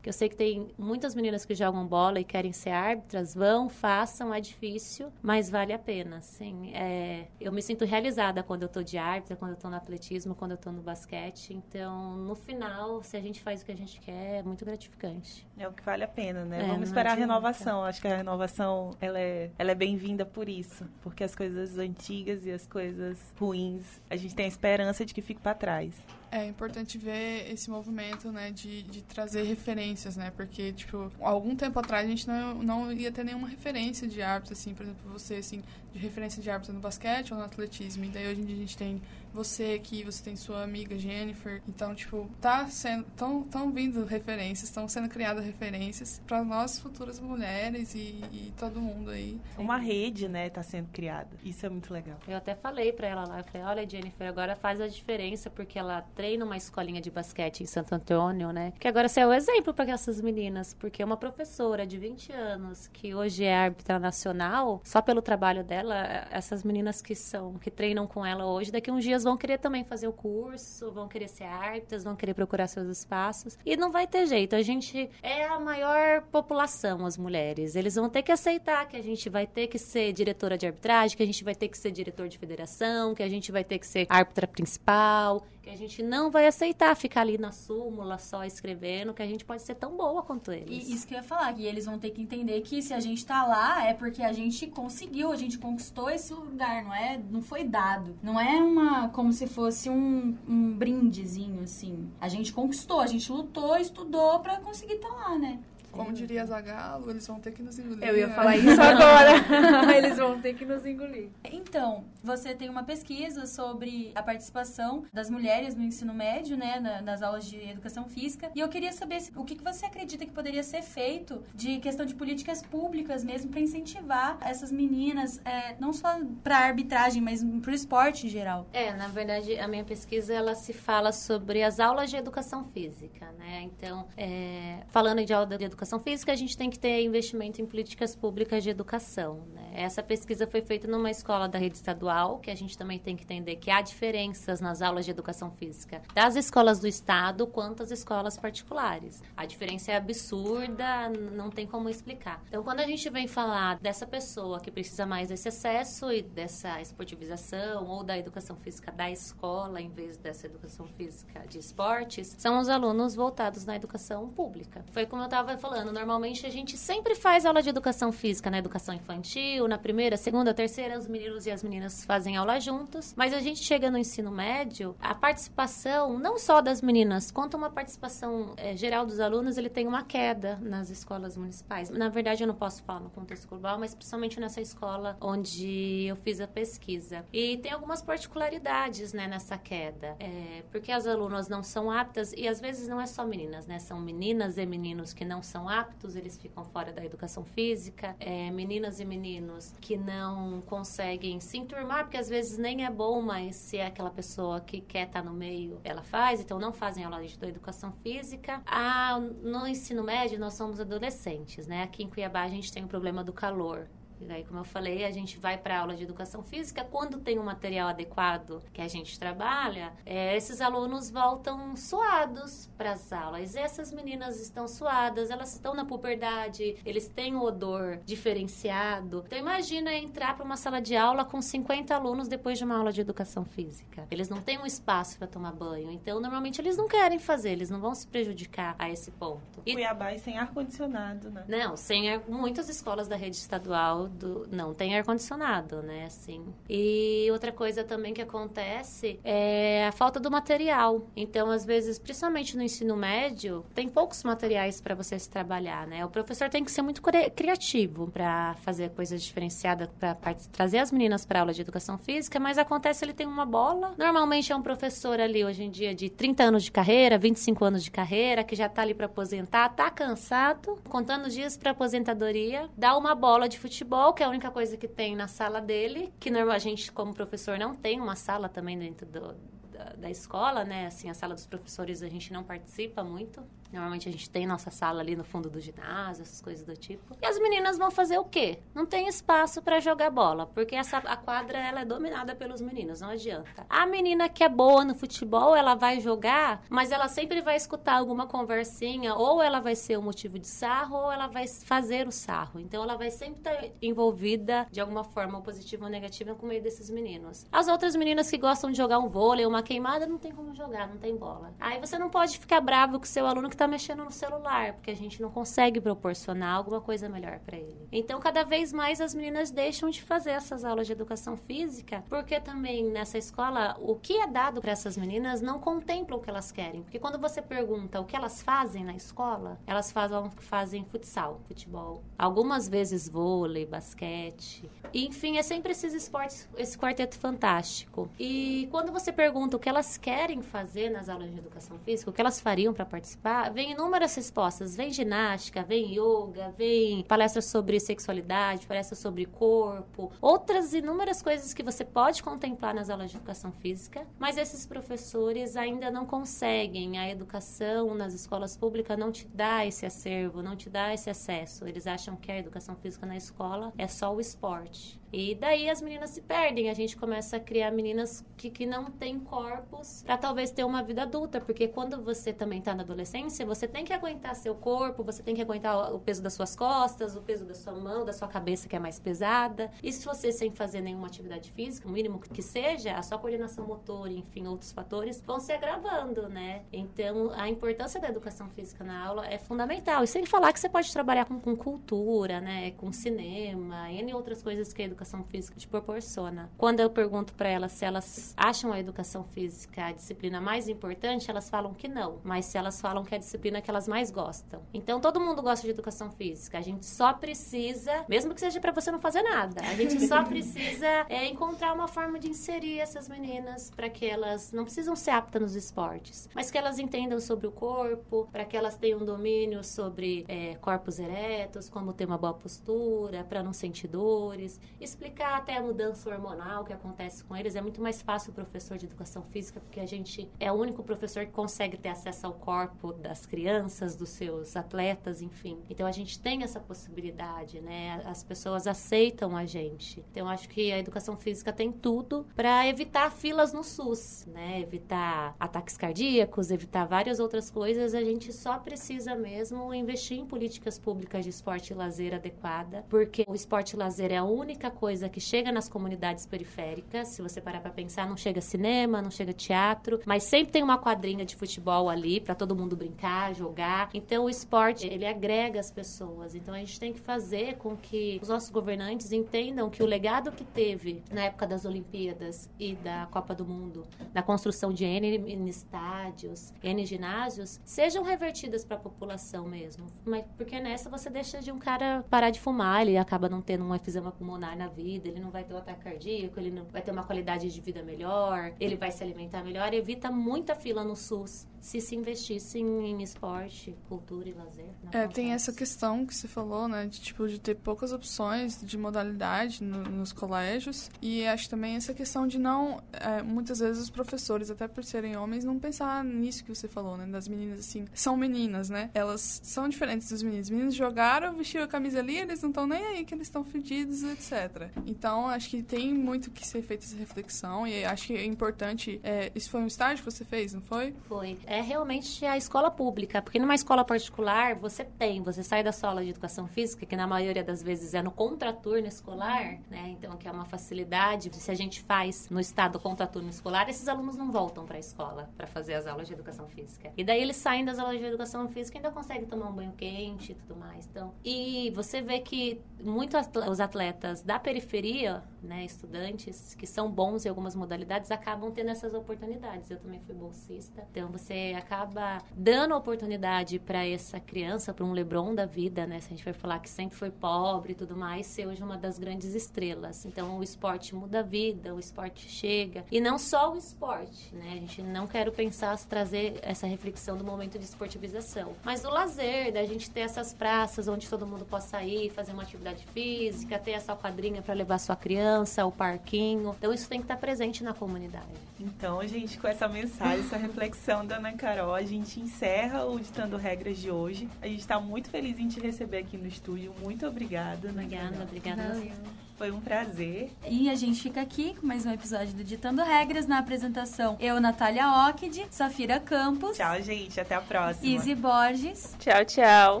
[0.00, 3.68] que eu sei que tem muitas meninas que jogam bola e querem ser árbitras, vão,
[3.68, 6.70] façam, é difícil, mas vale a pena, sim.
[6.74, 10.34] É, eu me sinto realizada quando eu tô de árbitra, quando eu tô no atletismo,
[10.34, 13.76] quando eu tô no basquete, então, no final, se a gente faz o que a
[13.76, 15.46] gente quer, é muito gratificante.
[15.58, 16.64] É o que vale a pena, né?
[16.64, 20.48] É, Vamos esperar a renovação, acho que a renovação, ela é, ela é bem-vinda por
[20.48, 25.14] isso, porque as coisas antigas e as coisas ruins, a gente tem a esperança de
[25.14, 25.94] que fique para trás.
[26.32, 31.76] É importante ver esse movimento, né, de, de trazer referências, né, porque, tipo, algum tempo
[31.80, 35.34] atrás a gente não, não ia ter nenhuma referência de árbitro, assim, por exemplo, você,
[35.36, 35.60] assim,
[35.92, 38.58] de referência de árbitro no basquete ou no atletismo, e daí hoje em dia a
[38.60, 41.62] gente tem você aqui, você tem sua amiga Jennifer.
[41.68, 43.06] Então, tipo, tá sendo.
[43.06, 48.80] Estão tão vindo referências, estão sendo criadas referências para nós, futuras mulheres e, e, todo
[48.80, 49.40] mundo aí.
[49.56, 51.28] Uma rede, né, tá sendo criada.
[51.44, 52.18] Isso é muito legal.
[52.26, 55.78] Eu até falei para ela lá, eu falei, olha, Jennifer, agora faz a diferença, porque
[55.78, 58.72] ela treina uma escolinha de basquete em Santo Antônio, né?
[58.78, 62.88] Que agora você é o exemplo para essas meninas, porque uma professora de 20 anos,
[62.88, 68.06] que hoje é árbitra nacional, só pelo trabalho dela, essas meninas que são, que treinam
[68.06, 71.44] com ela hoje, daqui uns dias vão querer também fazer o curso, vão querer ser
[71.44, 73.58] árbitras, vão querer procurar seus espaços.
[73.64, 74.54] E não vai ter jeito.
[74.54, 77.76] A gente é a maior população, as mulheres.
[77.76, 81.16] Eles vão ter que aceitar que a gente vai ter que ser diretora de arbitragem,
[81.16, 83.78] que a gente vai ter que ser diretor de federação, que a gente vai ter
[83.78, 88.44] que ser árbitra principal, que a gente não vai aceitar ficar ali na súmula só
[88.44, 90.88] escrevendo, que a gente pode ser tão boa quanto eles.
[90.88, 93.00] E isso que eu ia falar, que eles vão ter que entender que se a
[93.00, 97.20] gente tá lá é porque a gente conseguiu, a gente conquistou esse lugar, não é?
[97.30, 98.16] Não foi dado.
[98.22, 102.10] Não é uma como se fosse um, um brindezinho assim.
[102.20, 105.58] A gente conquistou, a gente lutou, estudou para conseguir estar tá lá, né?
[105.92, 108.08] Como diria Zagalo, eles vão ter que nos engolir.
[108.08, 109.32] Eu ia falar isso agora.
[109.96, 111.28] eles vão ter que nos engolir.
[111.44, 117.22] Então, você tem uma pesquisa sobre a participação das mulheres no ensino médio, né, nas
[117.22, 118.50] aulas de educação física.
[118.54, 122.14] E eu queria saber o que você acredita que poderia ser feito de questão de
[122.14, 127.74] políticas públicas mesmo para incentivar essas meninas, é, não só para arbitragem, mas para o
[127.74, 128.66] esporte em geral.
[128.72, 133.30] É, na verdade, a minha pesquisa ela se fala sobre as aulas de educação física,
[133.38, 133.62] né?
[133.62, 137.60] Então, é, falando de aula de educação educação física, a gente tem que ter investimento
[137.60, 139.40] em políticas públicas de educação.
[139.54, 139.69] Né?
[139.82, 143.24] Essa pesquisa foi feita numa escola da rede estadual, que a gente também tem que
[143.24, 147.90] entender que há diferenças nas aulas de educação física das escolas do estado quanto as
[147.90, 149.22] escolas particulares.
[149.36, 152.42] A diferença é absurda, não tem como explicar.
[152.48, 156.80] Então, quando a gente vem falar dessa pessoa que precisa mais desse acesso e dessa
[156.80, 162.58] esportivização ou da educação física da escola em vez dessa educação física de esportes, são
[162.58, 164.84] os alunos voltados na educação pública.
[164.92, 168.58] Foi como eu estava falando, normalmente a gente sempre faz aula de educação física na
[168.58, 173.32] educação infantil, na primeira, segunda, terceira, os meninos e as meninas fazem aula juntos, mas
[173.32, 178.52] a gente chega no ensino médio, a participação, não só das meninas, quanto uma participação
[178.56, 181.88] é, geral dos alunos, ele tem uma queda nas escolas municipais.
[181.88, 186.16] Na verdade, eu não posso falar no contexto global, mas principalmente nessa escola onde eu
[186.16, 187.24] fiz a pesquisa.
[187.32, 192.48] E tem algumas particularidades, né, nessa queda, é, porque as alunas não são aptas, e
[192.48, 196.16] às vezes não é só meninas, né, são meninas e meninos que não são aptos,
[196.16, 198.16] eles ficam fora da educação física.
[198.18, 199.49] É, meninas e meninos
[199.80, 204.10] que não conseguem se enturmar, porque às vezes nem é bom, mas se é aquela
[204.10, 207.92] pessoa que quer estar tá no meio, ela faz, então não fazem aula de educação
[208.02, 208.62] física.
[208.66, 211.82] Ah, no ensino médio, nós somos adolescentes, né?
[211.82, 213.88] Aqui em Cuiabá a gente tem o problema do calor.
[214.20, 216.84] E daí, como eu falei, a gente vai para aula de educação física.
[216.84, 222.92] Quando tem um material adequado que a gente trabalha, é, esses alunos voltam suados para
[222.92, 223.56] as aulas.
[223.56, 229.24] Essas meninas estão suadas, elas estão na puberdade, eles têm um odor diferenciado.
[229.26, 232.92] Então, imagina entrar para uma sala de aula com 50 alunos depois de uma aula
[232.92, 234.06] de educação física.
[234.10, 235.90] Eles não têm um espaço para tomar banho.
[235.90, 239.62] Então, normalmente, eles não querem fazer, eles não vão se prejudicar a esse ponto.
[239.64, 239.72] E...
[239.72, 241.44] Cuiabá e sem ar-condicionado, né?
[241.48, 242.22] Não, sem ar...
[242.28, 246.04] muitas escolas da rede estadual do, não tem ar-condicionado, né?
[246.06, 246.44] Assim.
[246.68, 251.06] E outra coisa também que acontece é a falta do material.
[251.16, 256.04] Então, às vezes, principalmente no ensino médio, tem poucos materiais para você se trabalhar, né?
[256.04, 257.02] O professor tem que ser muito
[257.34, 260.14] criativo para fazer coisas diferenciadas, para
[260.52, 263.94] trazer as meninas para aula de educação física, mas acontece ele tem uma bola.
[263.96, 267.84] Normalmente é um professor ali hoje em dia de 30 anos de carreira, 25 anos
[267.84, 272.96] de carreira, que já tá ali para aposentar, tá cansado, contando dias para aposentadoria, dá
[272.96, 276.12] uma bola de futebol futebol, que é a única coisa que tem na sala dele,
[276.18, 279.34] que normal a gente como professor não tem uma sala também dentro do,
[279.70, 280.86] da, da escola, né?
[280.86, 283.42] Assim, a sala dos professores a gente não participa muito.
[283.72, 287.16] Normalmente a gente tem nossa sala ali no fundo do ginásio, essas coisas do tipo.
[287.22, 288.58] E as meninas vão fazer o quê?
[288.74, 293.00] Não tem espaço para jogar bola, porque essa a quadra ela é dominada pelos meninos,
[293.00, 293.66] não adianta.
[293.68, 297.94] A menina que é boa no futebol, ela vai jogar, mas ela sempre vai escutar
[297.98, 302.12] alguma conversinha, ou ela vai ser o motivo de sarro, ou ela vai fazer o
[302.12, 302.60] sarro.
[302.60, 306.90] Então ela vai sempre estar envolvida de alguma forma positiva ou negativa com meio desses
[306.90, 307.46] meninos.
[307.50, 310.88] As outras meninas que gostam de jogar um vôlei, uma queimada, não tem como jogar,
[310.88, 311.54] não tem bola.
[311.60, 314.90] Aí você não pode ficar bravo com seu aluno que está mexendo no celular, porque
[314.90, 317.86] a gente não consegue proporcionar alguma coisa melhor para ele.
[317.92, 322.40] Então, cada vez mais as meninas deixam de fazer essas aulas de educação física, porque
[322.40, 326.50] também nessa escola o que é dado para essas meninas não contempla o que elas
[326.50, 326.82] querem.
[326.82, 332.02] Porque quando você pergunta o que elas fazem na escola, elas fazem, fazem futsal, futebol,
[332.18, 334.70] algumas vezes vôlei, basquete.
[334.94, 338.08] Enfim, é sempre esses esportes, esse quarteto fantástico.
[338.18, 342.12] E quando você pergunta o que elas querem fazer nas aulas de educação física, o
[342.12, 344.76] que elas fariam para participar, vem inúmeras respostas.
[344.76, 351.62] Vem ginástica, vem yoga, vem palestras sobre sexualidade, palestras sobre corpo, outras inúmeras coisas que
[351.62, 356.98] você pode contemplar nas aulas de educação física, mas esses professores ainda não conseguem.
[356.98, 361.66] A educação nas escolas públicas não te dá esse acervo, não te dá esse acesso.
[361.66, 364.99] Eles acham que a educação física na escola é só o esporte.
[365.12, 368.90] E daí as meninas se perdem, a gente começa a criar meninas que, que não
[368.90, 373.44] têm corpos para talvez ter uma vida adulta, porque quando você também está na adolescência,
[373.44, 377.16] você tem que aguentar seu corpo, você tem que aguentar o peso das suas costas,
[377.16, 379.70] o peso da sua mão, da sua cabeça que é mais pesada.
[379.82, 383.66] E se você sem fazer nenhuma atividade física, o mínimo que seja, a sua coordenação
[383.66, 386.62] motor, enfim, outros fatores vão se agravando, né?
[386.72, 390.04] Então, a importância da educação física na aula é fundamental.
[390.04, 394.42] E sem falar que você pode trabalhar com, com cultura, né, com cinema, e outras
[394.42, 396.50] coisas que a educação educação física te proporciona.
[396.58, 401.30] Quando eu pergunto para elas se elas acham a educação física a disciplina mais importante,
[401.30, 404.10] elas falam que não, mas se elas falam que é a disciplina que elas mais
[404.10, 404.60] gostam.
[404.74, 408.72] Então todo mundo gosta de educação física, a gente só precisa, mesmo que seja para
[408.72, 413.08] você não fazer nada, a gente só precisa é, encontrar uma forma de inserir essas
[413.08, 417.46] meninas para que elas não precisam ser aptas nos esportes, mas que elas entendam sobre
[417.46, 422.34] o corpo, para que elas tenham domínio sobre é, corpos eretos, como ter uma boa
[422.34, 424.60] postura, para não sentir dores
[424.90, 427.54] explicar até a mudança hormonal que acontece com eles.
[427.54, 430.82] É muito mais fácil o professor de educação física, porque a gente é o único
[430.82, 435.58] professor que consegue ter acesso ao corpo das crianças, dos seus atletas, enfim.
[435.68, 438.02] Então a gente tem essa possibilidade, né?
[438.04, 440.04] As pessoas aceitam a gente.
[440.10, 444.60] Então acho que a educação física tem tudo para evitar filas no SUS, né?
[444.60, 447.94] Evitar ataques cardíacos, evitar várias outras coisas.
[447.94, 453.24] A gente só precisa mesmo investir em políticas públicas de esporte e lazer adequada, porque
[453.28, 457.08] o esporte e lazer é a única coisa que chega nas comunidades periféricas.
[457.08, 460.78] Se você parar para pensar, não chega cinema, não chega teatro, mas sempre tem uma
[460.78, 463.90] quadrinha de futebol ali para todo mundo brincar, jogar.
[463.92, 466.34] Então o esporte, ele agrega as pessoas.
[466.34, 470.32] Então a gente tem que fazer com que os nossos governantes entendam que o legado
[470.32, 475.46] que teve na época das Olimpíadas e da Copa do Mundo, da construção de N
[475.46, 479.84] estádios, N ginásios, sejam revertidas para a população mesmo.
[480.06, 483.64] Mas porque nessa você deixa de um cara parar de fumar, ele acaba não tendo
[483.64, 486.80] um efizema pulmonar na vida, ele não vai ter um ataque cardíaco, ele não vai
[486.82, 490.96] ter uma qualidade de vida melhor, ele vai se alimentar melhor, evita muita fila no
[490.96, 494.66] SUS se se investisse em, esporte, cultura e lazer.
[494.92, 498.78] É, tem essa questão que você falou, né, de tipo de ter poucas opções de
[498.78, 503.90] modalidade no, nos colégios e acho também essa questão de não, é, muitas vezes os
[503.90, 507.84] professores, até por serem homens, não pensar nisso que você falou, né, das meninas assim,
[507.94, 510.46] são meninas, né, elas são diferentes dos meninos.
[510.46, 513.44] Os meninos jogaram, vestiram a camisa ali, eles não estão nem aí que eles estão
[513.44, 514.70] fedidos, etc.
[514.86, 519.00] Então, acho que tem muito que ser feita essa reflexão e acho que é importante.
[519.02, 520.94] É, isso foi um estágio que você fez, não foi?
[521.08, 521.38] Foi.
[521.50, 526.00] É realmente a escola pública, porque numa escola particular você tem, você sai da sala
[526.00, 529.88] de educação física, que na maioria das vezes é no contraturno escolar, né?
[529.88, 531.28] Então, que é uma facilidade.
[531.34, 535.28] Se a gente faz no estado contraturno escolar, esses alunos não voltam para a escola
[535.36, 536.92] para fazer as aulas de educação física.
[536.96, 539.72] E daí eles saem das aulas de educação física e ainda conseguem tomar um banho
[539.72, 540.86] quente e tudo mais.
[540.86, 547.26] Então, e você vê que muitos os atletas da periferia, né, estudantes que são bons
[547.26, 549.68] em algumas modalidades, acabam tendo essas oportunidades.
[549.68, 550.86] Eu também fui bolsista.
[550.92, 556.00] Então você você acaba dando oportunidade para essa criança, para um LeBron da vida, né?
[556.00, 558.76] Se a gente vai falar que sempre foi pobre e tudo mais, ser hoje uma
[558.76, 560.04] das grandes estrelas.
[560.04, 562.84] Então o esporte muda a vida, o esporte chega.
[562.90, 564.52] E não só o esporte, né?
[564.52, 569.52] A gente não quer pensar trazer essa reflexão do momento de esportivização, mas do lazer,
[569.52, 573.72] da gente ter essas praças onde todo mundo possa ir, fazer uma atividade física, ter
[573.72, 576.54] essa quadrinha para levar sua criança, o parquinho.
[576.58, 578.26] Então isso tem que estar presente na comunidade.
[578.58, 583.36] Então, gente, com essa mensagem, essa reflexão da Ana Carol, a gente encerra o Ditando
[583.36, 584.28] Regras de hoje.
[584.40, 586.74] A gente está muito feliz em te receber aqui no estúdio.
[586.82, 587.68] Muito obrigada.
[587.68, 588.76] Ana Obrigada, Carol.
[588.76, 589.29] obrigada.
[589.40, 590.30] Foi um prazer.
[590.46, 594.18] E a gente fica aqui com mais um episódio do Ditando Regras na apresentação.
[594.20, 596.58] Eu, Natália Ockid, Safira Campos.
[596.58, 597.18] Tchau, gente.
[597.18, 597.86] Até a próxima.
[597.86, 598.94] Izzy Borges.
[598.98, 599.80] Tchau, tchau.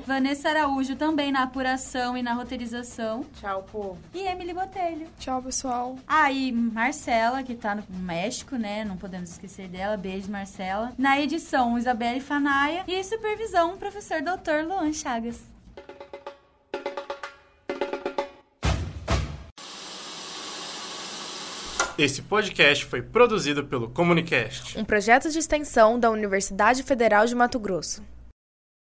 [0.00, 3.22] Vanessa Araújo também na apuração e na roteirização.
[3.38, 3.98] Tchau, povo.
[4.14, 5.06] E Emily Botelho.
[5.18, 5.98] Tchau, pessoal.
[6.08, 8.82] Ah, e Marcela, que tá no México, né?
[8.86, 9.94] Não podemos esquecer dela.
[9.94, 10.94] Beijo, Marcela.
[10.96, 12.82] Na edição, Isabelle Fanaia.
[12.88, 15.50] E supervisão, professor doutor Luan Chagas.
[22.02, 24.78] Esse podcast foi produzido pelo Comunicast.
[24.78, 28.02] Um projeto de extensão da Universidade Federal de Mato Grosso.